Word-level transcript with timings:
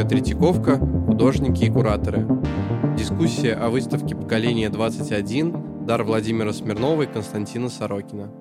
Новая 0.00 0.08
Третьяковка, 0.08 0.78
художники 0.78 1.64
и 1.64 1.68
кураторы. 1.68 2.26
Дискуссия 2.96 3.52
о 3.52 3.68
выставке 3.68 4.16
поколения 4.16 4.70
21 4.70 5.84
Дар 5.84 6.04
Владимира 6.04 6.54
Смирнова 6.54 7.02
и 7.02 7.06
Константина 7.06 7.68
Сорокина. 7.68 8.32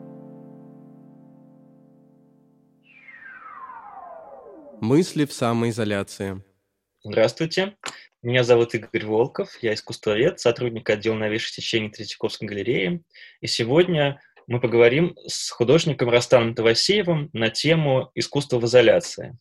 Мысли 4.79 5.26
в 5.26 5.33
самоизоляции. 5.33 6.42
Здравствуйте. 7.03 7.76
Меня 8.21 8.46
зовут 8.46 8.73
Игорь 8.73 9.05
Волков, 9.05 9.49
я 9.62 9.73
искусствовед, 9.73 10.39
сотрудник 10.39 10.89
отдела 10.89 11.15
новейших 11.15 11.51
течений 11.51 11.89
Третьяковской 11.89 12.46
галереи. 12.46 13.03
И 13.41 13.47
сегодня 13.47 14.21
мы 14.47 14.62
поговорим 14.62 15.13
с 15.28 15.49
художником 15.49 16.07
Растаном 16.07 16.55
Тавасеевым 16.55 17.30
на 17.34 17.49
тему 17.49 18.12
искусства 18.16 18.59
в 18.59 18.66
изоляции. 18.66 19.38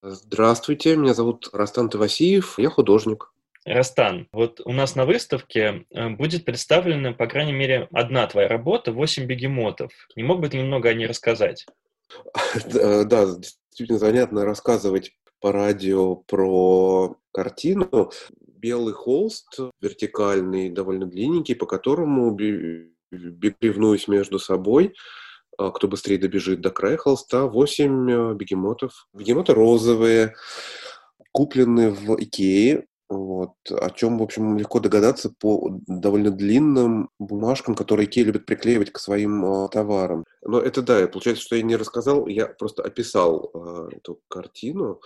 Здравствуйте, 0.00 0.96
меня 0.96 1.12
зовут 1.12 1.50
Растан 1.52 1.90
Тавасиев, 1.90 2.56
я 2.58 2.70
художник. 2.70 3.32
Растан, 3.64 4.28
вот 4.30 4.60
у 4.64 4.72
нас 4.72 4.94
на 4.94 5.04
выставке 5.04 5.86
э, 5.90 6.10
будет 6.10 6.44
представлена, 6.44 7.12
по 7.12 7.26
крайней 7.26 7.52
мере, 7.52 7.88
одна 7.92 8.28
твоя 8.28 8.46
работа 8.46 8.92
«Восемь 8.92 9.26
бегемотов». 9.26 9.90
Не 10.14 10.22
мог 10.22 10.40
бы 10.40 10.48
ты 10.48 10.56
немного 10.56 10.88
о 10.88 10.94
ней 10.94 11.06
рассказать? 11.06 11.66
Да, 12.72 13.26
действительно 13.26 13.98
занятно 13.98 14.44
рассказывать 14.44 15.16
по 15.40 15.50
радио 15.50 16.14
про 16.14 17.16
картину. 17.32 18.12
Белый 18.46 18.94
холст, 18.94 19.58
вертикальный, 19.80 20.70
довольно 20.70 21.06
длинненький, 21.06 21.56
по 21.56 21.66
которому 21.66 22.38
ревнуюсь 23.10 24.06
между 24.06 24.38
собой– 24.38 24.94
кто 25.58 25.88
быстрее 25.88 26.18
добежит 26.18 26.60
до 26.60 26.70
края 26.70 26.96
холста, 26.96 27.46
8 27.46 28.10
э, 28.10 28.34
бегемотов. 28.34 29.08
Бегемоты 29.12 29.54
розовые, 29.54 30.34
куплены 31.32 31.90
в 31.90 32.14
Икее, 32.20 32.86
вот, 33.08 33.54
о 33.70 33.90
чем, 33.90 34.18
в 34.18 34.22
общем, 34.22 34.58
легко 34.58 34.80
догадаться 34.80 35.32
по 35.40 35.70
довольно 35.86 36.30
длинным 36.30 37.08
бумажкам, 37.18 37.74
которые 37.74 38.06
Икея 38.06 38.26
любит 38.26 38.44
приклеивать 38.44 38.92
к 38.92 38.98
своим 38.98 39.44
э, 39.44 39.68
товарам. 39.70 40.24
Но 40.42 40.60
это 40.60 40.82
да, 40.82 41.06
получается, 41.08 41.42
что 41.42 41.56
я 41.56 41.62
не 41.62 41.76
рассказал, 41.76 42.26
я 42.26 42.46
просто 42.46 42.82
описал 42.82 43.50
э, 43.54 43.96
эту 43.96 44.20
картину. 44.28 45.00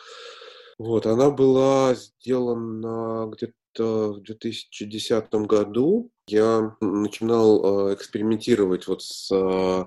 Вот, 0.79 1.07
она 1.07 1.31
была 1.31 1.95
сделана 1.95 3.31
где-то 3.33 4.15
в 4.15 4.23
2010 4.23 5.33
году. 5.47 6.11
Я 6.27 6.77
начинал 6.81 7.91
э, 7.91 7.95
экспериментировать 7.95 8.89
вот 8.89 9.03
с 9.03 9.31
э, 9.31 9.85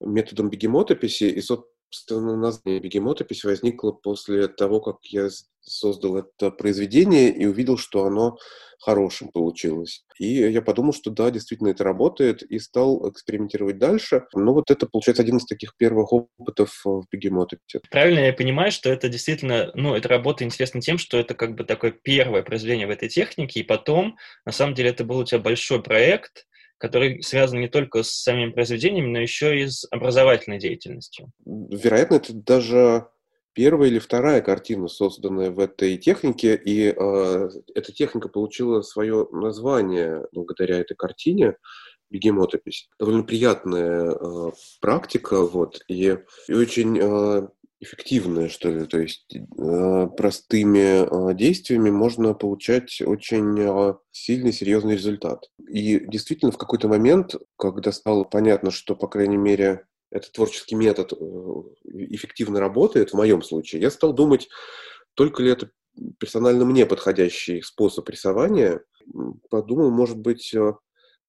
методом 0.00 0.50
бегемотописи, 0.50 1.24
и, 1.24 1.40
собственно, 1.40 2.36
название 2.36 2.80
бегемотопись 2.80 3.44
возникло 3.44 3.92
после 3.92 4.48
того, 4.48 4.80
как 4.80 4.98
я 5.04 5.28
создал 5.60 6.16
это 6.18 6.50
произведение 6.50 7.30
и 7.30 7.46
увидел, 7.46 7.76
что 7.76 8.04
оно 8.04 8.38
хорошим 8.78 9.28
получилось. 9.28 10.04
И 10.18 10.34
я 10.34 10.62
подумал, 10.62 10.92
что 10.92 11.10
да, 11.10 11.30
действительно 11.30 11.68
это 11.68 11.84
работает, 11.84 12.42
и 12.42 12.58
стал 12.58 13.08
экспериментировать 13.10 13.78
дальше. 13.78 14.26
Но 14.34 14.54
вот 14.54 14.70
это, 14.70 14.86
получается, 14.86 15.22
один 15.22 15.38
из 15.38 15.44
таких 15.44 15.76
первых 15.76 16.12
опытов 16.12 16.80
в 16.84 17.04
бегемотописи. 17.10 17.80
Правильно 17.90 18.20
я 18.20 18.32
понимаю, 18.32 18.70
что 18.70 18.90
это 18.90 19.08
действительно, 19.08 19.70
ну, 19.74 19.94
эта 19.94 20.08
работа 20.08 20.44
интересна 20.44 20.80
тем, 20.80 20.98
что 20.98 21.18
это 21.18 21.34
как 21.34 21.54
бы 21.54 21.64
такое 21.64 21.90
первое 21.90 22.42
произведение 22.42 22.86
в 22.86 22.90
этой 22.90 23.08
технике, 23.08 23.60
и 23.60 23.64
потом, 23.64 24.16
на 24.44 24.52
самом 24.52 24.74
деле, 24.74 24.90
это 24.90 25.04
был 25.04 25.18
у 25.18 25.24
тебя 25.24 25.40
большой 25.40 25.82
проект, 25.82 26.45
который 26.78 27.22
связан 27.22 27.60
не 27.60 27.68
только 27.68 28.02
с 28.02 28.10
самими 28.10 28.50
произведениями, 28.50 29.10
но 29.12 29.20
еще 29.20 29.58
и 29.60 29.66
с 29.66 29.86
образовательной 29.90 30.58
деятельностью. 30.58 31.30
Вероятно, 31.44 32.16
это 32.16 32.32
даже 32.34 33.08
первая 33.56 33.88
или 33.88 33.98
вторая 33.98 34.42
картина, 34.42 34.86
созданная 34.86 35.50
в 35.50 35.58
этой 35.58 35.96
технике, 35.96 36.54
и 36.54 36.94
э, 36.94 37.48
эта 37.74 37.92
техника 37.92 38.28
получила 38.28 38.82
свое 38.82 39.26
название 39.32 40.26
благодаря 40.32 40.78
этой 40.78 40.94
картине 40.94 41.56
бегемотопись. 42.10 42.88
Довольно 42.98 43.24
приятная 43.24 44.10
э, 44.12 44.50
практика, 44.80 45.42
вот, 45.42 45.80
и, 45.88 46.18
и 46.48 46.52
очень 46.52 46.98
э, 47.00 47.48
эффективное, 47.80 48.48
что 48.48 48.70
ли. 48.70 48.86
То 48.86 48.98
есть 48.98 49.26
э, 49.34 50.06
простыми 50.16 51.30
э, 51.30 51.34
действиями 51.34 51.90
можно 51.90 52.34
получать 52.34 53.00
очень 53.02 53.58
э, 53.58 53.94
сильный, 54.10 54.52
серьезный 54.52 54.94
результат. 54.94 55.50
И 55.68 56.00
действительно, 56.06 56.52
в 56.52 56.58
какой-то 56.58 56.88
момент, 56.88 57.34
когда 57.56 57.92
стало 57.92 58.24
понятно, 58.24 58.70
что, 58.70 58.96
по 58.96 59.08
крайней 59.08 59.36
мере, 59.36 59.86
этот 60.10 60.32
творческий 60.32 60.76
метод 60.76 61.12
эффективно 61.84 62.60
работает, 62.60 63.10
в 63.10 63.14
моем 63.14 63.42
случае, 63.42 63.82
я 63.82 63.90
стал 63.90 64.12
думать, 64.12 64.48
только 65.14 65.42
ли 65.42 65.50
это 65.50 65.70
персонально 66.18 66.64
мне 66.64 66.86
подходящий 66.86 67.60
способ 67.62 68.08
рисования. 68.08 68.82
Подумал, 69.50 69.90
может 69.90 70.18
быть, 70.18 70.54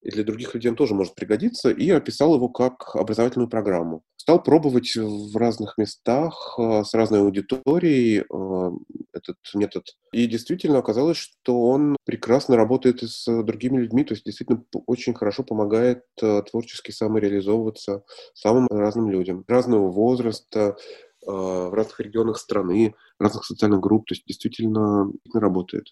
и 0.02 0.12
для 0.12 0.24
других 0.24 0.54
людей 0.54 0.70
он 0.70 0.78
тоже 0.78 0.94
может 0.94 1.16
пригодиться, 1.16 1.70
и 1.70 1.90
описал 1.90 2.36
его 2.36 2.50
как 2.50 2.96
образовательную 2.96 3.50
программу. 3.50 4.04
Стал 4.16 4.42
пробовать 4.44 4.96
в 4.96 5.36
разных 5.38 5.78
местах 5.78 6.56
э, 6.60 6.84
с 6.84 6.94
разной 6.94 7.22
аудиторией 7.22 8.20
э, 8.20 8.72
этот 9.14 9.38
метод. 9.54 9.86
И 10.12 10.28
действительно 10.28 10.80
оказалось, 10.80 11.18
что 11.18 11.62
он 11.64 11.96
прекрасно 12.06 12.56
работает 12.56 13.02
с 13.02 13.26
другими 13.44 13.78
людьми, 13.78 14.04
то 14.04 14.14
есть 14.14 14.26
действительно 14.26 14.64
очень 14.86 15.14
хорошо 15.14 15.44
помогает 15.44 16.04
э, 16.22 16.42
творчески 16.50 16.92
самореализовываться 16.92 18.04
самым 18.34 18.68
разным 18.70 19.10
людям, 19.10 19.44
разного 19.48 19.90
возраста, 19.92 20.76
в 21.26 21.74
разных 21.74 22.00
регионах 22.00 22.38
страны, 22.38 22.94
разных 23.20 23.44
социальных 23.44 23.82
групп, 23.82 24.06
то 24.06 24.14
есть 24.14 24.24
действительно 24.26 25.12
работает. 25.34 25.88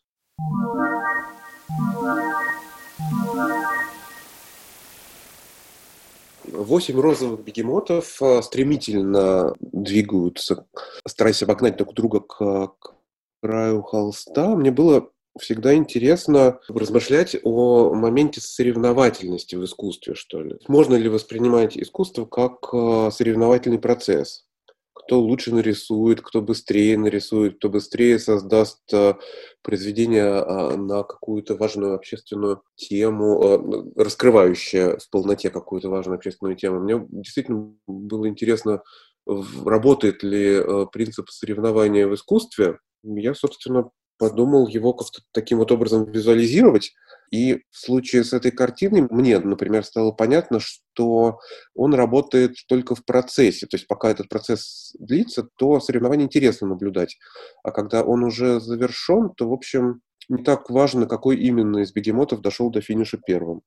Восемь 6.56 7.00
розовых 7.00 7.44
бегемотов 7.44 8.22
э, 8.22 8.42
стремительно 8.42 9.54
двигаются, 9.60 10.66
стараясь 11.08 11.44
обогнать 11.44 11.78
друг 11.78 11.94
друга 11.94 12.22
к, 12.22 12.38
к 12.80 12.96
краю 13.42 13.82
холста. 13.82 14.56
Мне 14.56 14.72
было 14.72 15.10
всегда 15.38 15.76
интересно 15.76 16.60
размышлять 16.68 17.36
о 17.44 17.94
моменте 17.94 18.42
соревновательности 18.42 19.56
в 19.56 19.66
искусстве, 19.66 20.16
что 20.16 20.42
ли. 20.42 20.58
Можно 20.68 20.96
ли 20.96 21.10
воспринимать 21.10 21.78
искусство 21.78 22.26
как 22.26 22.70
э, 22.74 23.10
соревновательный 23.12 23.80
процесс? 23.80 24.44
Кто 24.95 25.19
лучше 25.19 25.53
нарисует, 25.53 26.22
кто 26.22 26.41
быстрее 26.41 26.97
нарисует, 26.97 27.57
кто 27.57 27.69
быстрее 27.69 28.17
создаст 28.17 28.81
э, 28.94 29.16
произведение 29.61 30.23
э, 30.23 30.78
на 30.78 31.03
какую-то 31.03 31.56
важную 31.56 31.95
общественную 31.95 32.63
тему, 32.75 33.44
э, 33.44 34.01
раскрывающее 34.01 34.97
в 34.97 35.09
полноте 35.11 35.50
какую-то 35.50 35.89
важную 35.89 36.16
общественную 36.16 36.56
тему. 36.56 36.79
Мне 36.79 37.06
действительно 37.09 37.75
было 37.85 38.28
интересно, 38.29 38.81
работает 39.28 40.23
ли 40.23 40.61
принцип 40.91 41.29
соревнования 41.29 42.07
в 42.07 42.16
искусстве. 42.16 42.79
Я, 43.03 43.35
собственно, 43.35 43.91
подумал 44.18 44.68
его 44.68 44.94
как-то 44.94 45.22
таким 45.31 45.59
вот 45.59 45.72
образом 45.72 46.09
визуализировать. 46.09 46.94
И 47.31 47.64
в 47.72 47.78
случае 47.78 48.24
с 48.24 48.34
этой 48.34 48.52
картиной 48.52 49.08
мне, 49.09 49.40
например, 49.40 49.84
стало 49.84 50.12
понятно, 50.12 50.59
что 50.59 51.40
он 51.74 51.94
работает 51.94 52.56
только 52.68 52.96
в 52.96 53.04
процессе. 53.04 53.66
То 53.66 53.78
есть 53.78 53.88
пока 53.88 54.09
этот 54.09 54.30
процесс 54.30 54.96
длится, 55.00 55.48
то 55.58 55.80
соревнование 55.80 56.25
интересно 56.25 56.68
наблюдать. 56.68 57.18
А 57.64 57.72
когда 57.72 58.04
он 58.04 58.24
уже 58.24 58.59
завершен, 58.59 59.31
то, 59.36 59.50
в 59.50 59.54
общем, 59.54 60.02
не 60.30 60.44
так 60.44 60.70
важно, 60.70 61.08
какой 61.08 61.38
именно 61.38 61.80
из 61.80 61.92
бегемотов 61.92 62.42
дошел 62.42 62.70
до 62.70 62.81
финиша 62.81 63.18
первым. 63.18 63.62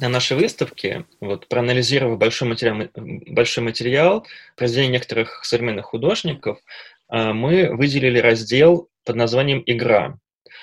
На 0.00 0.08
нашей 0.08 0.36
выставке, 0.36 1.06
вот, 1.20 1.48
проанализировав 1.48 2.18
большой 2.18 2.48
материал, 2.48 2.88
большой 2.94 3.64
материал 3.64 4.26
произведений 4.56 4.92
некоторых 4.92 5.44
современных 5.44 5.86
художников, 5.86 6.58
а, 7.08 7.32
мы 7.32 7.74
выделили 7.74 8.18
раздел 8.18 8.88
под 9.04 9.16
названием 9.16 9.62
«Игра». 9.66 10.18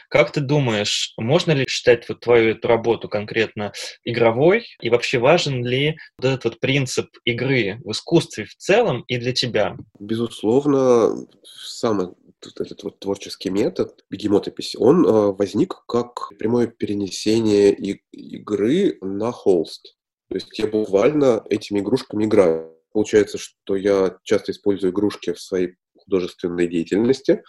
Как 0.10 0.32
ты 0.32 0.40
думаешь, 0.40 1.14
можно 1.18 1.52
ли 1.52 1.66
считать 1.68 2.08
вот 2.08 2.20
твою 2.20 2.52
эту 2.52 2.68
работу 2.68 3.10
конкретно 3.10 3.74
игровой? 4.04 4.68
И 4.80 4.90
вообще 4.90 5.18
важен 5.18 5.66
ли 5.66 5.98
вот 6.18 6.28
этот 6.28 6.44
вот 6.46 6.60
принцип 6.60 7.10
игры 7.26 7.80
в 7.84 7.92
искусстве 7.92 8.46
в 8.46 8.56
целом 8.56 9.04
и 9.08 9.18
для 9.18 9.34
тебя? 9.34 9.76
Безусловно, 10.00 11.26
самый 11.44 12.10
этот 12.60 12.84
вот 12.84 13.00
творческий 13.00 13.50
метод 13.50 14.04
бегемотопись, 14.10 14.76
он 14.78 15.06
э, 15.06 15.32
возник 15.32 15.84
как 15.88 16.30
прямое 16.38 16.68
перенесение 16.68 17.74
и, 17.74 18.02
игры 18.12 18.98
на 19.02 19.32
холст. 19.32 19.96
То 20.30 20.36
есть 20.36 20.58
я 20.58 20.68
буквально 20.68 21.44
этими 21.50 21.80
игрушками 21.80 22.26
играю. 22.26 22.74
Получается, 22.92 23.38
что 23.38 23.76
я 23.76 24.18
часто 24.24 24.52
использую 24.52 24.92
игрушки 24.92 25.34
в 25.34 25.42
своей 25.42 25.76
художественной 25.98 26.68
деятельности. 26.68 27.44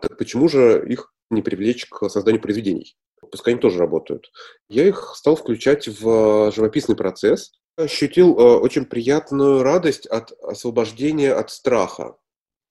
Так 0.00 0.16
почему 0.18 0.48
же 0.48 0.84
их 0.88 1.12
не 1.30 1.42
привлечь 1.42 1.86
к 1.86 2.08
созданию 2.08 2.40
произведений? 2.40 2.96
Пускай 3.30 3.54
они 3.54 3.60
тоже 3.60 3.78
работают. 3.78 4.30
Я 4.68 4.86
их 4.86 5.12
стал 5.16 5.36
включать 5.36 5.88
в 5.88 6.52
живописный 6.52 6.96
процесс, 6.96 7.52
ощутил 7.76 8.38
э, 8.38 8.42
очень 8.58 8.86
приятную 8.86 9.62
радость 9.62 10.06
от 10.06 10.32
освобождения 10.42 11.32
от 11.32 11.50
страха. 11.50 12.16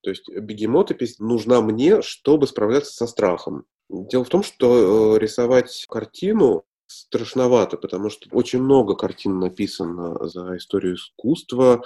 То 0.05 0.11
есть 0.11 0.29
бегемотопись 0.29 1.17
нужна 1.17 1.61
мне, 1.61 2.03
чтобы 2.03 2.45
справляться 2.45 2.93
со 2.93 3.07
страхом. 3.07 3.65
Дело 3.89 4.23
в 4.23 4.29
том, 4.29 4.43
что 4.43 5.15
э, 5.15 5.19
рисовать 5.19 5.83
картину 5.89 6.63
страшновато, 6.85 7.77
потому 7.77 8.11
что 8.11 8.29
очень 8.31 8.61
много 8.61 8.93
картин 8.93 9.39
написано 9.39 10.27
за 10.27 10.57
историю 10.57 10.93
искусства. 10.93 11.83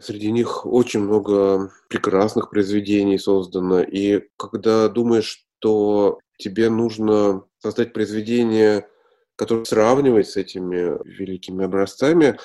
Среди 0.00 0.32
них 0.32 0.66
очень 0.66 0.98
много 0.98 1.70
прекрасных 1.88 2.50
произведений 2.50 3.18
создано. 3.18 3.82
И 3.82 4.24
когда 4.36 4.88
думаешь, 4.88 5.46
что 5.60 6.18
тебе 6.38 6.70
нужно 6.70 7.44
создать 7.60 7.92
произведение, 7.92 8.88
которое 9.36 9.64
сравнивать 9.64 10.28
с 10.28 10.36
этими 10.36 10.98
великими 11.04 11.64
образцами, 11.64 12.36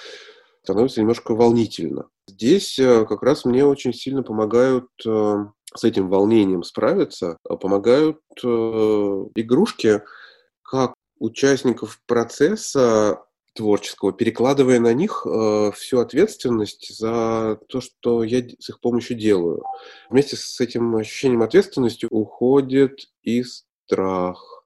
становится 0.61 1.01
немножко 1.01 1.33
волнительно. 1.33 2.09
Здесь 2.27 2.79
э, 2.79 3.05
как 3.05 3.21
раз 3.23 3.45
мне 3.45 3.65
очень 3.65 3.93
сильно 3.93 4.23
помогают 4.23 4.87
э, 5.05 5.35
с 5.75 5.83
этим 5.83 6.09
волнением 6.09 6.63
справиться, 6.63 7.37
помогают 7.43 8.19
э, 8.43 8.47
игрушки, 9.35 10.01
как 10.61 10.93
участников 11.19 11.99
процесса 12.05 13.23
творческого, 13.53 14.13
перекладывая 14.13 14.79
на 14.79 14.93
них 14.93 15.25
э, 15.25 15.71
всю 15.75 15.99
ответственность 15.99 16.97
за 16.97 17.59
то, 17.69 17.81
что 17.81 18.23
я 18.23 18.39
с 18.59 18.69
их 18.69 18.79
помощью 18.79 19.17
делаю. 19.17 19.63
Вместе 20.09 20.35
с 20.35 20.59
этим 20.59 20.95
ощущением 20.95 21.43
ответственности 21.43 22.07
уходит 22.09 23.09
и 23.21 23.43
страх. 23.43 24.63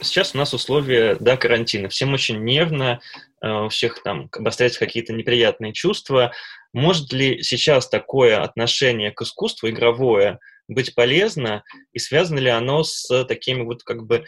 Сейчас 0.00 0.34
у 0.34 0.38
нас 0.38 0.54
условия 0.54 1.16
да, 1.18 1.36
карантина. 1.36 1.88
Всем 1.88 2.12
очень 2.14 2.42
нервно, 2.44 3.00
э, 3.42 3.50
у 3.50 3.68
всех 3.68 4.02
там 4.02 4.28
обостряются 4.32 4.78
какие-то 4.78 5.12
неприятные 5.12 5.72
чувства. 5.72 6.32
Может 6.72 7.12
ли 7.12 7.42
сейчас 7.42 7.88
такое 7.88 8.42
отношение 8.42 9.10
к 9.10 9.22
искусству 9.22 9.68
игровое 9.68 10.38
быть 10.68 10.94
полезно, 10.94 11.64
и 11.92 11.98
связано 11.98 12.38
ли 12.38 12.50
оно 12.50 12.84
с 12.84 13.24
такими 13.24 13.62
вот 13.62 13.82
как 13.82 14.06
бы 14.06 14.24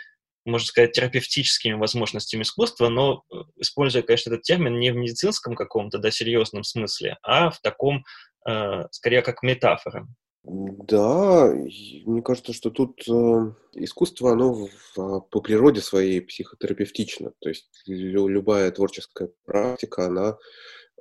можно 0.47 0.67
сказать, 0.67 0.93
терапевтическими 0.93 1.75
возможностями 1.75 2.43
искусства, 2.43 2.89
но 2.89 3.25
э, 3.31 3.37
используя, 3.57 4.03
конечно, 4.03 4.31
этот 4.31 4.43
термин 4.43 4.79
не 4.79 4.91
в 4.91 4.97
медицинском 4.97 5.55
каком-то, 5.55 5.99
да, 5.99 6.11
серьезном 6.11 6.65
смысле, 6.65 7.19
а 7.23 7.51
в 7.51 7.61
таком, 7.61 8.05
э, 8.49 8.85
скорее, 8.91 9.23
как 9.23 9.43
метафора. 9.43 10.09
Да, 10.43 11.53
мне 12.07 12.23
кажется, 12.23 12.55
что 12.55 12.71
тут 12.71 13.03
э, 13.07 13.53
искусство, 13.75 14.33
оно 14.33 14.69
а, 14.97 15.21
по 15.21 15.41
природе 15.43 15.83
своей 15.83 16.23
психотерапевтично. 16.23 17.33
То 17.41 17.51
есть 17.51 17.69
лю, 17.87 18.27
любая 18.27 18.71
творческая 18.71 19.31
практика, 19.45 20.07
она 20.07 20.39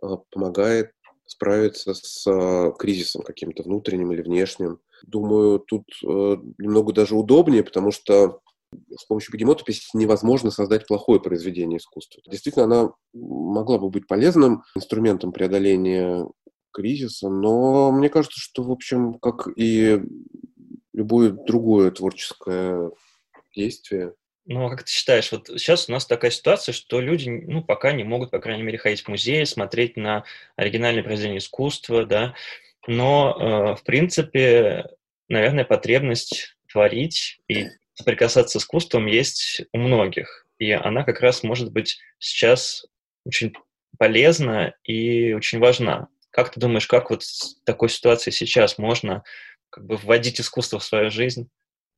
э, 0.01 0.07
помогает 0.31 0.91
справиться 1.25 1.93
с 1.93 2.27
э, 2.29 2.73
кризисом 2.77 3.21
каким-то 3.21 3.63
внутренним 3.63 4.11
или 4.11 4.21
внешним. 4.21 4.81
Думаю, 5.03 5.59
тут 5.59 5.85
э, 6.03 6.07
немного 6.57 6.91
даже 6.91 7.15
удобнее, 7.15 7.63
потому 7.63 7.91
что 7.91 8.41
с 8.95 9.05
помощью 9.05 9.33
бегемотописи 9.33 9.95
невозможно 9.95 10.51
создать 10.51 10.85
плохое 10.85 11.19
произведение 11.19 11.77
искусства. 11.77 12.21
Действительно, 12.27 12.65
она 12.65 12.91
могла 13.13 13.79
бы 13.79 13.89
быть 13.89 14.07
полезным 14.07 14.63
инструментом 14.75 15.31
преодоления 15.31 16.27
кризиса, 16.71 17.29
но 17.29 17.91
мне 17.91 18.09
кажется, 18.09 18.39
что, 18.39 18.63
в 18.63 18.71
общем, 18.71 19.15
как 19.15 19.47
и 19.55 20.01
любое 20.93 21.31
другое 21.31 21.91
творческое 21.91 22.91
действие, 23.55 24.13
ну, 24.45 24.65
а 24.65 24.69
как 24.71 24.83
ты 24.83 24.91
считаешь, 24.91 25.31
вот 25.31 25.47
сейчас 25.47 25.87
у 25.87 25.91
нас 25.91 26.07
такая 26.07 26.31
ситуация, 26.31 26.73
что 26.73 26.99
люди, 26.99 27.29
ну, 27.29 27.63
пока 27.63 27.91
не 27.91 28.03
могут, 28.03 28.31
по 28.31 28.39
крайней 28.39 28.63
мере, 28.63 28.79
ходить 28.79 29.01
в 29.01 29.07
музеи, 29.07 29.43
смотреть 29.43 29.95
на 29.95 30.23
оригинальные 30.55 31.03
произведения 31.03 31.37
искусства, 31.37 32.03
да, 32.03 32.33
но, 32.87 33.37
э, 33.39 33.75
в 33.75 33.83
принципе, 33.83 34.87
наверное, 35.27 35.65
потребность 35.65 36.57
творить 36.67 37.39
и 37.47 37.67
соприкасаться 37.93 38.59
с 38.59 38.63
искусством 38.63 39.05
есть 39.05 39.61
у 39.71 39.77
многих. 39.77 40.47
И 40.57 40.71
она 40.71 41.03
как 41.03 41.19
раз 41.21 41.43
может 41.43 41.71
быть 41.71 41.99
сейчас 42.17 42.87
очень 43.25 43.53
полезна 43.99 44.73
и 44.83 45.33
очень 45.33 45.59
важна. 45.59 46.07
Как 46.31 46.51
ты 46.51 46.59
думаешь, 46.59 46.87
как 46.87 47.09
вот 47.09 47.23
в 47.23 47.63
такой 47.63 47.89
ситуации 47.89 48.31
сейчас 48.31 48.77
можно 48.77 49.23
как 49.69 49.85
бы 49.85 49.97
вводить 49.97 50.39
искусство 50.39 50.79
в 50.79 50.83
свою 50.83 51.09
жизнь 51.09 51.49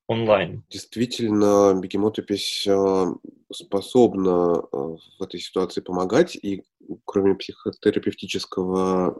онлайн? 0.07 0.63
Действительно, 0.69 1.73
бегемотопись 1.79 2.65
а, 2.67 3.13
способна 3.51 4.55
а, 4.55 4.97
в 5.17 5.21
этой 5.21 5.39
ситуации 5.39 5.81
помогать, 5.81 6.35
и 6.35 6.63
кроме 7.05 7.35
психотерапевтического 7.35 9.19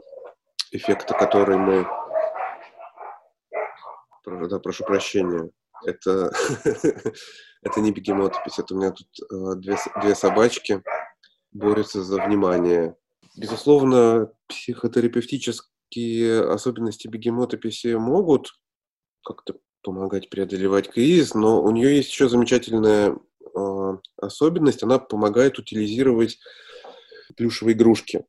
эффекта, 0.70 1.14
который 1.14 1.56
мы... 1.56 1.86
Да, 4.24 4.58
прошу 4.60 4.84
прощения 4.84 5.50
это, 5.84 6.32
это 7.62 7.80
не 7.80 7.92
бегемотопись, 7.92 8.58
это 8.58 8.74
у 8.74 8.78
меня 8.78 8.92
тут 8.92 9.08
э, 9.30 9.54
две, 9.56 9.76
две 10.00 10.14
собачки 10.14 10.82
борются 11.52 12.02
за 12.02 12.22
внимание. 12.22 12.96
Безусловно, 13.36 14.32
психотерапевтические 14.48 16.42
особенности 16.50 17.08
бегемотописи 17.08 17.94
могут 17.94 18.52
как-то 19.24 19.54
помогать 19.82 20.30
преодолевать 20.30 20.90
кризис, 20.90 21.34
но 21.34 21.62
у 21.62 21.70
нее 21.70 21.96
есть 21.96 22.10
еще 22.10 22.28
замечательная 22.28 23.16
э, 23.54 23.98
особенность, 24.16 24.82
она 24.82 24.98
помогает 24.98 25.58
утилизировать 25.58 26.38
плюшевые 27.36 27.74
игрушки. 27.74 28.24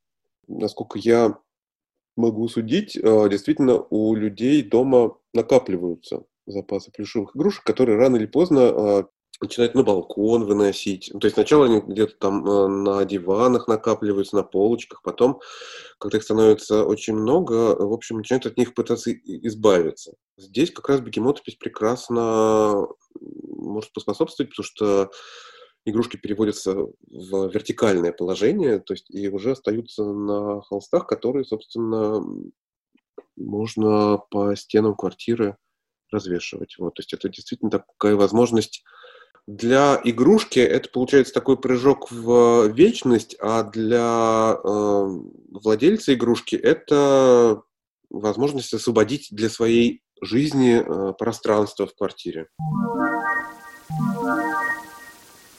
Насколько 0.47 0.99
я 0.99 1.37
могу 2.15 2.47
судить, 2.47 2.95
э, 2.95 3.29
действительно 3.29 3.75
у 3.89 4.15
людей 4.15 4.63
дома 4.63 5.17
накапливаются 5.33 6.23
запасы 6.45 6.91
плюшевых 6.91 7.35
игрушек, 7.35 7.63
которые 7.63 7.97
рано 7.97 8.17
или 8.17 8.25
поздно 8.25 8.59
э, 8.59 9.03
начинают 9.41 9.75
на 9.75 9.83
балкон 9.83 10.45
выносить. 10.45 11.11
То 11.11 11.25
есть 11.25 11.35
сначала 11.35 11.65
они 11.65 11.81
где-то 11.81 12.15
там 12.17 12.47
э, 12.47 12.67
на 12.67 13.05
диванах 13.05 13.67
накапливаются, 13.67 14.35
на 14.35 14.43
полочках, 14.43 15.01
потом, 15.01 15.41
когда 15.99 16.17
их 16.17 16.23
становится 16.23 16.85
очень 16.85 17.15
много, 17.15 17.75
в 17.75 17.93
общем, 17.93 18.17
начинают 18.17 18.45
от 18.45 18.57
них 18.57 18.73
пытаться 18.73 19.11
избавиться. 19.11 20.13
Здесь 20.37 20.71
как 20.71 20.89
раз 20.89 21.01
бегемотопись 21.01 21.55
прекрасно 21.55 22.87
может 23.19 23.91
поспособствовать, 23.93 24.51
потому 24.51 24.65
что 24.65 25.11
игрушки 25.85 26.17
переводятся 26.17 26.73
в 26.73 27.47
вертикальное 27.49 28.13
положение, 28.13 28.79
то 28.79 28.93
есть 28.93 29.09
и 29.09 29.27
уже 29.29 29.51
остаются 29.51 30.03
на 30.05 30.61
холстах, 30.61 31.07
которые, 31.07 31.43
собственно, 31.43 32.23
можно 33.35 34.19
по 34.29 34.55
стенам 34.55 34.95
квартиры 34.95 35.57
развешивать. 36.11 36.75
Вот, 36.77 36.93
то 36.95 37.01
есть 37.01 37.13
это 37.13 37.27
действительно 37.27 37.71
такая 37.71 38.15
возможность 38.15 38.83
для 39.45 39.99
игрушки 40.03 40.59
это 40.59 40.89
получается 40.89 41.33
такой 41.33 41.57
прыжок 41.57 42.11
в 42.11 42.67
вечность, 42.69 43.35
а 43.41 43.63
для 43.63 44.55
э, 44.55 45.19
владельца 45.51 46.13
игрушки 46.13 46.55
это 46.55 47.61
возможность 48.09 48.73
освободить 48.73 49.27
для 49.31 49.49
своей 49.49 50.01
жизни 50.21 50.81
э, 50.81 51.13
пространство 51.13 51.87
в 51.87 51.93
квартире. 51.93 52.47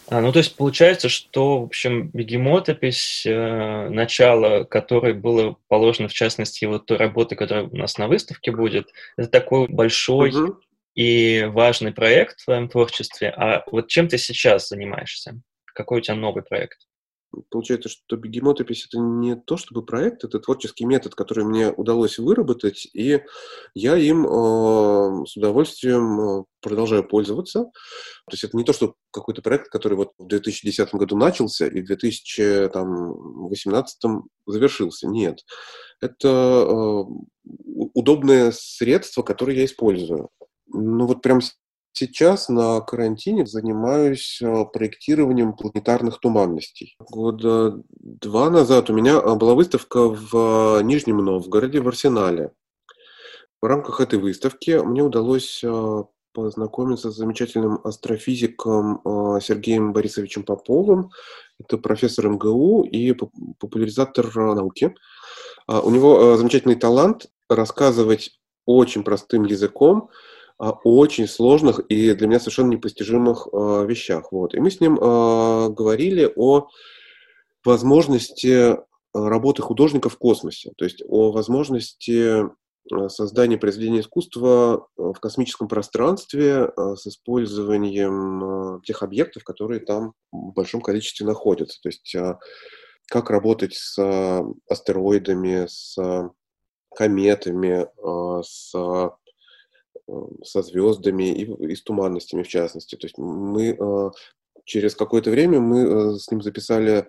А, 0.09 0.21
ну, 0.21 0.33
то 0.33 0.39
есть 0.39 0.57
получается, 0.57 1.09
что, 1.09 1.61
в 1.61 1.65
общем, 1.65 2.11
бегемотопись, 2.13 3.25
э, 3.27 3.89
начало 3.89 4.65
которой 4.65 5.13
было 5.13 5.57
положено, 5.69 6.09
в 6.09 6.13
частности, 6.15 6.65
вот 6.67 6.87
той 6.87 6.99
работы, 6.99 7.37
которая 7.37 7.65
у 7.65 7.77
нас 7.77 7.99
на 7.99 8.09
выставке 8.09 8.53
будет, 8.53 8.89
это 9.17 9.29
такой 9.29 9.67
большой 9.69 10.31
угу. 10.31 10.59
И 10.95 11.45
важный 11.45 11.93
проект 11.93 12.41
в 12.41 12.45
твоем 12.45 12.69
творчестве. 12.69 13.31
А 13.31 13.65
вот 13.71 13.89
чем 13.89 14.09
ты 14.09 14.19
сейчас 14.19 14.69
занимаешься? 14.69 15.41
Какой 15.75 15.99
у 15.99 16.01
тебя 16.01 16.15
новый 16.15 16.43
проект? 16.43 16.79
Получается, 17.51 17.89
что 17.89 18.17
бегемотопись 18.17 18.87
это 18.87 18.99
не 18.99 19.35
то 19.35 19.57
чтобы 19.57 19.85
проект, 19.85 20.23
это 20.25 20.39
творческий 20.39 20.85
метод, 20.85 21.17
который 21.17 21.45
мне 21.45 21.71
удалось 21.71 22.19
выработать, 22.19 22.87
и 22.93 23.23
я 23.75 23.97
им 23.97 24.25
э, 24.27 25.25
с 25.27 25.37
удовольствием 25.37 26.21
э, 26.21 26.45
продолжаю 26.61 27.03
пользоваться. 27.03 27.65
То 27.65 28.33
есть 28.33 28.45
это 28.45 28.57
не 28.57 28.63
то, 28.63 28.73
что 28.73 28.95
какой-то 29.11 29.43
проект, 29.43 29.69
который 29.69 29.95
вот 29.95 30.13
в 30.19 30.29
2010 30.29 30.95
году 30.95 31.17
начался 31.17 31.67
и 31.67 31.83
в 31.83 31.87
2018 31.87 34.03
завершился. 34.47 35.09
Нет. 35.09 35.41
Это 36.01 36.29
э, 36.29 37.03
удобное 37.95 38.53
средство, 38.53 39.23
которое 39.23 39.57
я 39.57 39.65
использую. 39.65 40.31
Ну 40.75 41.07
вот 41.07 41.23
прям 41.23 41.41
Сейчас 41.97 42.49
на 42.49 42.81
карантине 42.81 43.47
занимаюсь 43.47 44.43
э, 44.43 44.65
проектированием 44.73 45.53
планетарных 45.53 46.19
туманностей. 46.19 46.97
Года 46.99 47.81
два 47.89 48.51
назад 48.51 48.91
у 48.91 48.95
меня 48.95 49.13
э, 49.13 49.35
была 49.37 49.55
выставка 49.55 50.09
в 50.09 50.81
э, 50.81 50.83
Нижнем 50.83 51.19
Новгороде, 51.19 51.81
в 51.81 51.87
Арсенале. 51.87 52.51
В 53.63 53.67
рамках 53.67 54.01
этой 54.01 54.19
выставки 54.19 54.73
мне 54.85 55.05
удалось 55.05 55.63
познакомиться 56.33 57.13
с 57.13 57.17
замечательным 57.17 57.79
астрофизиком 57.85 59.01
э, 59.05 59.39
Сергеем 59.41 59.93
Борисовичем 59.93 60.43
Поповым. 60.43 61.11
Это 61.61 61.79
профессор 61.79 62.29
МГУ 62.29 62.83
и 62.83 63.13
популяризатор 63.13 64.35
науки. 64.35 64.97
А, 65.69 65.81
у 65.81 65.91
него 65.91 66.37
замечательный 66.37 66.75
талант 66.75 67.27
рассказывать 67.49 68.37
очень 68.67 69.05
простым 69.05 69.45
языком 69.45 70.11
очень 70.59 71.27
сложных 71.27 71.81
и 71.89 72.15
для 72.15 72.27
меня 72.27 72.39
совершенно 72.39 72.71
непостижимых 72.71 73.49
вещах. 73.53 74.31
Вот. 74.31 74.55
И 74.55 74.61
мы 74.61 74.71
с 74.71 74.81
ним 74.81 74.95
говорили 74.97 76.33
о 76.37 76.69
возможности 77.65 78.79
работы 79.13 79.63
художника 79.63 80.09
в 80.09 80.17
космосе, 80.17 80.73
то 80.77 80.85
есть 80.85 81.03
о 81.09 81.33
возможности 81.33 82.45
Э, 82.93 83.09
создание 83.09 83.59
произведения 83.59 84.01
искусства 84.01 84.89
э, 84.99 85.03
в 85.03 85.21
космическом 85.21 85.69
пространстве 85.69 86.71
э, 86.77 86.97
с 86.97 87.07
использованием 87.07 88.83
тех 88.83 89.03
объектов, 89.03 89.45
которые 89.45 89.81
там 89.81 90.13
в 90.31 90.53
большом 90.53 90.81
количестве 90.81 91.27
находятся. 91.27 91.81
То 91.83 91.89
есть 91.89 92.15
как 93.09 93.31
работать 93.31 93.75
с 93.75 93.99
астероидами, 94.69 95.67
с 95.69 95.97
кометами, 96.95 97.87
с, 98.43 98.73
со 100.43 100.63
звездами 100.63 101.33
и, 101.33 101.73
и 101.73 101.75
с 101.75 101.83
туманностями 101.83 102.43
в 102.43 102.49
частности. 102.49 102.97
То 102.97 103.07
есть 103.07 103.19
мы 103.19 104.13
через 104.65 104.95
какое-то 104.95 105.31
время 105.31 105.61
мы 105.61 106.19
с 106.19 106.31
ним 106.31 106.43
записали 106.43 107.09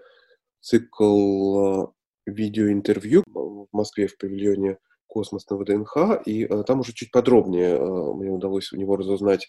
цикл 0.61 1.87
видеоинтервью 2.25 3.23
в 3.27 3.67
Москве 3.71 4.07
в 4.07 4.17
павильоне 4.17 4.77
космос 5.15 5.49
на 5.49 5.55
ВДНХ, 5.55 6.23
и 6.25 6.43
э, 6.43 6.63
там 6.67 6.81
уже 6.81 6.91
чуть 6.91 7.09
подробнее 7.09 7.77
э, 7.77 8.13
мне 8.13 8.29
удалось 8.29 8.73
у 8.73 8.75
него 8.75 8.97
разузнать, 8.97 9.47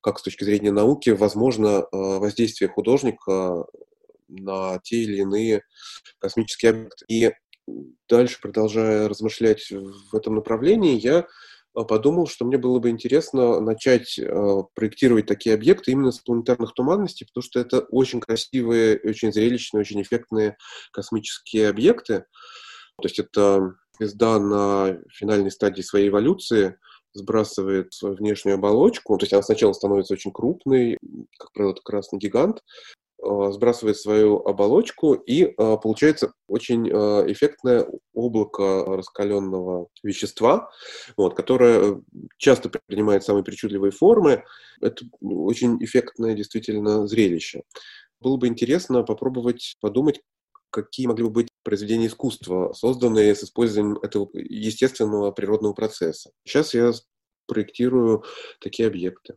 как 0.00 0.20
с 0.20 0.22
точки 0.22 0.44
зрения 0.44 0.70
науки 0.70 1.10
возможно 1.10 1.66
э, 1.80 1.86
воздействие 1.92 2.68
художника 2.68 3.66
на 4.28 4.78
те 4.84 4.98
или 4.98 5.16
иные 5.16 5.62
космические 6.20 6.70
объекты. 6.70 7.04
И 7.08 7.32
дальше, 8.08 8.38
продолжая 8.40 9.08
размышлять 9.08 9.72
в 9.72 10.14
этом 10.14 10.36
направлении, 10.36 10.96
я 10.96 11.26
подумал, 11.84 12.26
что 12.26 12.44
мне 12.44 12.58
было 12.58 12.78
бы 12.78 12.90
интересно 12.90 13.60
начать 13.60 14.18
э, 14.18 14.62
проектировать 14.74 15.26
такие 15.26 15.54
объекты 15.54 15.92
именно 15.92 16.12
с 16.12 16.18
планетарных 16.18 16.74
туманностей, 16.74 17.26
потому 17.26 17.42
что 17.42 17.60
это 17.60 17.80
очень 17.80 18.20
красивые, 18.20 19.00
очень 19.04 19.32
зрелищные, 19.32 19.80
очень 19.80 20.02
эффектные 20.02 20.56
космические 20.92 21.68
объекты. 21.68 22.24
То 23.00 23.04
есть 23.04 23.18
это 23.18 23.74
звезда 23.98 24.38
на 24.38 24.98
финальной 25.12 25.50
стадии 25.50 25.82
своей 25.82 26.08
эволюции 26.08 26.76
сбрасывает 27.14 27.92
свою 27.92 28.16
внешнюю 28.16 28.56
оболочку, 28.56 29.16
то 29.16 29.24
есть 29.24 29.32
она 29.32 29.42
сначала 29.42 29.72
становится 29.72 30.14
очень 30.14 30.32
крупной, 30.32 30.98
как 31.38 31.52
правило, 31.52 31.72
это 31.72 31.82
красный 31.82 32.18
гигант, 32.18 32.62
сбрасывает 33.20 33.96
свою 33.96 34.38
оболочку, 34.46 35.14
и 35.14 35.52
а, 35.56 35.76
получается 35.76 36.32
очень 36.46 36.90
а, 36.90 37.24
эффектное 37.26 37.86
облако 38.14 38.84
раскаленного 38.86 39.88
вещества, 40.02 40.70
вот, 41.16 41.34
которое 41.34 42.02
часто 42.36 42.70
принимает 42.86 43.24
самые 43.24 43.44
причудливые 43.44 43.90
формы. 43.90 44.44
Это 44.80 45.04
очень 45.20 45.82
эффектное 45.82 46.34
действительно 46.34 47.06
зрелище. 47.06 47.62
Было 48.20 48.36
бы 48.36 48.46
интересно 48.46 49.02
попробовать 49.02 49.76
подумать, 49.80 50.20
какие 50.70 51.06
могли 51.06 51.24
бы 51.24 51.30
быть 51.30 51.48
произведения 51.62 52.06
искусства, 52.06 52.72
созданные 52.72 53.34
с 53.34 53.42
использованием 53.42 53.98
этого 53.98 54.28
естественного 54.34 55.32
природного 55.32 55.72
процесса. 55.72 56.30
Сейчас 56.44 56.74
я 56.74 56.92
проектирую 57.46 58.24
такие 58.60 58.86
объекты. 58.88 59.36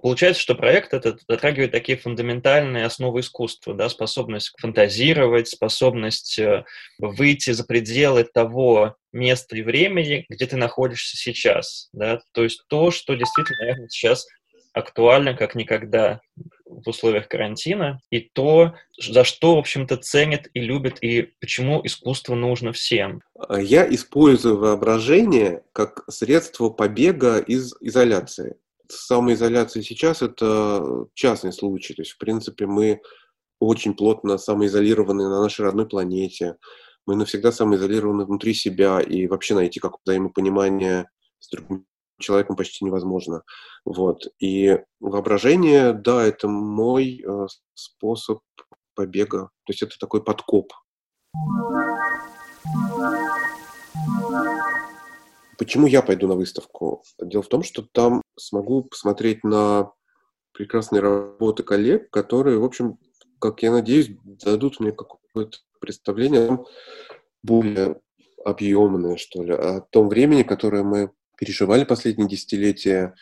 Получается, 0.00 0.40
что 0.40 0.54
проект 0.54 0.94
этот 0.94 1.20
затрагивает 1.28 1.72
такие 1.72 1.98
фундаментальные 1.98 2.84
основы 2.84 3.20
искусства, 3.20 3.74
да, 3.74 3.88
способность 3.88 4.52
фантазировать, 4.58 5.48
способность 5.48 6.38
э, 6.38 6.64
выйти 6.98 7.50
за 7.50 7.64
пределы 7.64 8.24
того 8.24 8.96
места 9.12 9.56
и 9.56 9.62
времени, 9.62 10.24
где 10.28 10.46
ты 10.46 10.56
находишься 10.56 11.16
сейчас, 11.16 11.88
да, 11.92 12.20
то 12.32 12.44
есть 12.44 12.62
то, 12.68 12.90
что 12.90 13.14
действительно, 13.14 13.58
наверное, 13.60 13.88
сейчас 13.88 14.26
актуально 14.72 15.34
как 15.34 15.54
никогда 15.54 16.20
в 16.64 16.88
условиях 16.88 17.28
карантина, 17.28 18.00
и 18.10 18.20
то, 18.20 18.74
за 18.98 19.24
что, 19.24 19.56
в 19.56 19.58
общем-то, 19.58 19.96
ценят 19.96 20.48
и 20.54 20.60
любят, 20.60 20.98
и 21.02 21.32
почему 21.40 21.80
искусство 21.84 22.34
нужно 22.34 22.72
всем. 22.72 23.22
Я 23.58 23.92
использую 23.92 24.58
воображение 24.58 25.62
как 25.72 26.04
средство 26.08 26.68
побега 26.70 27.38
из 27.38 27.74
изоляции. 27.80 28.56
Самоизоляция 28.90 29.82
сейчас– 29.82 30.22
это 30.22 31.06
частный 31.14 31.52
случай. 31.52 31.94
То 31.94 32.02
есть, 32.02 32.12
в 32.12 32.18
принципе, 32.18 32.66
мы 32.66 33.00
очень 33.60 33.94
плотно 33.94 34.38
самоизолированы 34.38 35.28
на 35.28 35.42
нашей 35.42 35.62
родной 35.62 35.86
планете. 35.86 36.56
Мы 37.06 37.16
навсегда 37.16 37.52
самоизолированы 37.52 38.24
внутри 38.24 38.54
себя, 38.54 39.00
и 39.00 39.26
вообще 39.26 39.54
найти 39.54 39.80
какое-то 39.80 40.02
взаимопонимание 40.04 41.08
с 41.38 41.50
другим 41.50 41.86
человеком 42.18 42.56
почти 42.56 42.84
невозможно. 42.84 43.42
Вот. 43.84 44.26
И 44.40 44.78
воображение, 45.00 45.92
да, 45.92 46.24
это 46.24 46.48
мой 46.48 47.22
э, 47.24 47.46
способ 47.74 48.40
побега. 48.94 49.50
То 49.64 49.72
есть 49.72 49.82
это 49.82 49.98
такой 49.98 50.22
подкоп. 50.24 50.72
Почему 55.58 55.88
я 55.88 56.02
пойду 56.02 56.28
на 56.28 56.36
выставку? 56.36 57.02
Дело 57.20 57.42
в 57.42 57.48
том, 57.48 57.64
что 57.64 57.82
там 57.82 58.22
смогу 58.38 58.84
посмотреть 58.84 59.42
на 59.42 59.92
прекрасные 60.52 61.00
работы 61.00 61.64
коллег, 61.64 62.10
которые, 62.10 62.58
в 62.58 62.64
общем, 62.64 62.98
как 63.40 63.62
я 63.64 63.72
надеюсь, 63.72 64.10
дадут 64.24 64.78
мне 64.78 64.92
какое-то 64.92 65.58
представление 65.80 66.64
более 67.42 68.00
объемное, 68.44 69.16
что 69.16 69.42
ли, 69.42 69.52
о 69.52 69.80
том 69.80 70.08
времени, 70.08 70.44
которое 70.44 70.84
мы 70.84 71.10
переживали 71.36 71.84
последние 71.84 72.28
десятилетия. 72.28 73.14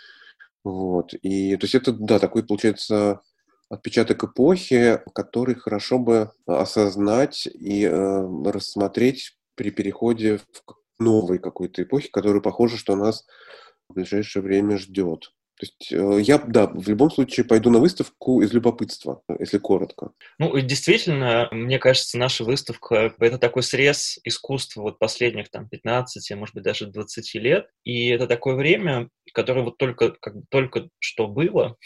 Вот. 0.62 1.14
И 1.14 1.56
то 1.56 1.64
есть 1.64 1.74
это, 1.74 1.92
да, 1.92 2.18
такой, 2.18 2.44
получается, 2.44 3.22
отпечаток 3.70 4.24
эпохи, 4.24 5.00
который 5.14 5.54
хорошо 5.54 5.98
бы 5.98 6.32
осознать 6.46 7.46
и 7.46 7.84
э, 7.84 8.50
рассмотреть 8.50 9.38
при 9.54 9.70
переходе 9.70 10.38
в 10.38 10.76
новой 10.98 11.38
какой-то 11.38 11.82
эпохи, 11.82 12.08
которая, 12.10 12.40
похоже, 12.40 12.76
что 12.76 12.96
нас 12.96 13.26
в 13.88 13.94
ближайшее 13.94 14.42
время 14.42 14.78
ждет. 14.78 15.32
То 15.58 15.66
есть 15.66 15.92
э, 15.92 16.20
я, 16.20 16.38
да, 16.38 16.66
в 16.66 16.86
любом 16.86 17.10
случае 17.10 17.46
пойду 17.46 17.70
на 17.70 17.78
выставку 17.78 18.42
из 18.42 18.52
любопытства, 18.52 19.22
если 19.38 19.56
коротко. 19.56 20.10
Ну, 20.38 20.58
действительно, 20.60 21.48
мне 21.50 21.78
кажется, 21.78 22.18
наша 22.18 22.44
выставка— 22.44 23.14
это 23.18 23.38
такой 23.38 23.62
срез 23.62 24.18
искусства 24.24 24.82
вот 24.82 24.98
последних 24.98 25.50
там 25.50 25.66
15, 25.66 26.30
может 26.36 26.54
быть, 26.54 26.64
даже 26.64 26.86
20 26.86 27.34
лет. 27.36 27.70
И 27.84 28.08
это 28.08 28.26
такое 28.26 28.54
время, 28.54 29.08
которое 29.32 29.62
вот 29.62 29.78
только, 29.78 30.10
как 30.10 30.34
только 30.50 30.88
что 30.98 31.26
было. 31.26 31.76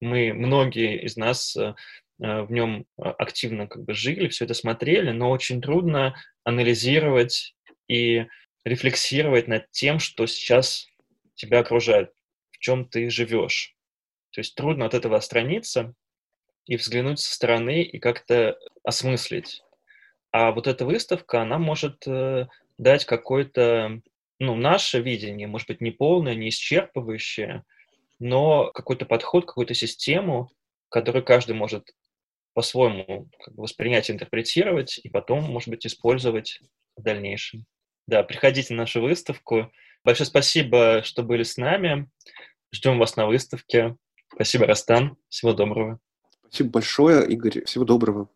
Мы, 0.00 0.32
многие 0.32 1.04
из 1.04 1.18
нас 1.18 1.54
э, 1.56 1.74
э, 2.22 2.42
в 2.42 2.50
нем 2.50 2.86
активно 2.96 3.66
как 3.66 3.84
бы 3.84 3.92
жили, 3.92 4.28
все 4.28 4.46
это 4.46 4.54
смотрели, 4.54 5.10
но 5.10 5.30
очень 5.30 5.60
трудно 5.60 6.14
анализировать 6.44 7.54
и 7.86 8.26
рефлексировать 8.64 9.48
над 9.48 9.70
тем, 9.70 9.98
что 9.98 10.26
сейчас 10.26 10.86
тебя 11.34 11.60
окружает 11.60 12.12
чем 12.60 12.84
ты 12.84 13.10
живешь. 13.10 13.74
То 14.30 14.40
есть 14.40 14.54
трудно 14.54 14.86
от 14.86 14.94
этого 14.94 15.16
отстраниться 15.16 15.94
и 16.66 16.76
взглянуть 16.76 17.18
со 17.18 17.34
стороны 17.34 17.82
и 17.82 17.98
как-то 17.98 18.56
осмыслить. 18.84 19.64
А 20.30 20.52
вот 20.52 20.68
эта 20.68 20.86
выставка, 20.86 21.42
она 21.42 21.58
может 21.58 22.06
э, 22.06 22.46
дать 22.78 23.04
какое-то, 23.04 24.00
ну, 24.38 24.54
наше 24.54 25.00
видение, 25.00 25.48
может 25.48 25.66
быть, 25.66 25.80
не 25.80 25.90
полное, 25.90 26.36
не 26.36 26.50
исчерпывающее, 26.50 27.62
но 28.20 28.70
какой-то 28.70 29.06
подход, 29.06 29.46
какую-то 29.46 29.74
систему, 29.74 30.52
которую 30.88 31.24
каждый 31.24 31.56
может 31.56 31.90
по-своему 32.52 33.28
как 33.44 33.54
бы 33.54 33.62
воспринять, 33.62 34.10
интерпретировать 34.10 34.98
и 34.98 35.08
потом, 35.08 35.44
может 35.44 35.70
быть, 35.70 35.84
использовать 35.86 36.60
в 36.96 37.02
дальнейшем. 37.02 37.64
Да, 38.06 38.22
приходите 38.22 38.74
на 38.74 38.82
нашу 38.82 39.00
выставку. 39.00 39.72
Большое 40.04 40.26
спасибо, 40.26 41.02
что 41.04 41.22
были 41.22 41.42
с 41.42 41.56
нами. 41.56 42.08
Ждем 42.72 42.98
вас 42.98 43.16
на 43.16 43.26
выставке. 43.26 43.96
Спасибо, 44.32 44.66
Растан. 44.66 45.16
Всего 45.28 45.52
доброго. 45.52 45.98
Спасибо 46.48 46.70
большое, 46.70 47.28
Игорь. 47.28 47.64
Всего 47.64 47.84
доброго. 47.84 48.28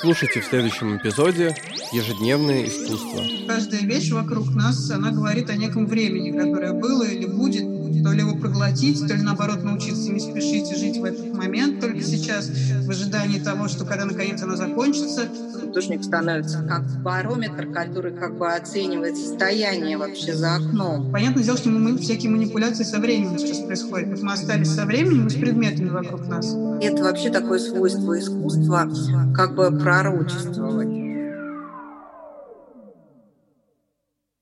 Слушайте 0.00 0.40
в 0.40 0.44
следующем 0.46 0.96
эпизоде 0.96 1.54
«Ежедневное 1.92 2.64
искусство». 2.64 3.22
Каждая 3.46 3.82
вещь 3.82 4.10
вокруг 4.10 4.54
нас, 4.54 4.90
она 4.90 5.10
говорит 5.10 5.50
о 5.50 5.56
неком 5.56 5.86
времени, 5.86 6.30
которое 6.30 6.72
было 6.72 7.02
или 7.02 7.26
будет, 7.26 8.02
то 8.02 8.12
ли 8.12 8.20
его 8.20 8.36
проглотить, 8.36 9.06
то 9.06 9.14
ли 9.14 9.22
наоборот 9.22 9.62
научиться 9.62 10.10
не 10.10 10.18
спешить 10.18 10.70
и 10.72 10.76
жить 10.76 10.96
в 10.96 11.04
этот 11.04 11.34
момент, 11.34 11.80
только 11.80 12.00
сейчас, 12.00 12.48
в 12.48 12.90
ожидании 12.90 13.38
того, 13.38 13.68
что 13.68 13.84
когда 13.84 14.06
наконец 14.06 14.42
оно 14.42 14.56
закончится, 14.56 15.28
художник 15.72 16.04
становится 16.04 16.62
как 16.68 16.82
барометр, 17.02 17.66
который 17.72 18.12
как 18.12 18.36
бы 18.36 18.46
оценивает 18.52 19.16
состояние 19.16 19.96
вообще 19.96 20.34
за 20.34 20.56
окном. 20.56 21.10
Понятно 21.10 21.42
дело, 21.42 21.56
что 21.56 21.70
мы, 21.70 21.96
всякие 21.96 22.30
манипуляции 22.30 22.84
со 22.84 22.98
временем 22.98 23.38
сейчас 23.38 23.60
происходят. 23.60 24.20
Мы 24.20 24.34
остались 24.34 24.68
со 24.68 24.84
временем 24.84 25.28
и 25.28 25.30
с 25.30 25.34
предметами 25.34 25.88
вокруг 25.88 26.28
нас. 26.28 26.54
Это 26.82 27.04
вообще 27.04 27.30
такое 27.30 27.58
свойство 27.58 28.18
искусства, 28.18 28.86
как 29.34 29.54
бы 29.54 29.70
пророчествовать. 29.70 31.01